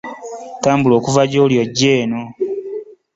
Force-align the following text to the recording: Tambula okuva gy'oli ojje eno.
Tambula 0.63 0.93
okuva 0.99 1.21
gy'oli 1.31 1.55
ojje 1.63 1.89
eno. 2.01 2.21